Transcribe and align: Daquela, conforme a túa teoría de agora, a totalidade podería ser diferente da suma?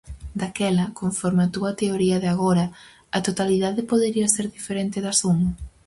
Daquela, 0.41 0.85
conforme 1.01 1.41
a 1.43 1.51
túa 1.55 1.71
teoría 1.81 2.17
de 2.23 2.29
agora, 2.35 2.65
a 3.17 3.19
totalidade 3.27 3.87
podería 3.91 4.27
ser 4.35 4.45
diferente 4.57 4.97
da 5.05 5.13
suma? 5.21 5.49